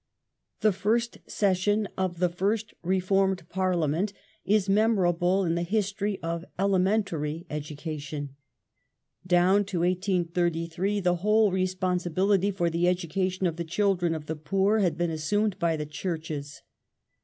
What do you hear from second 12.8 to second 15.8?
education of the children of the poor had been assumed by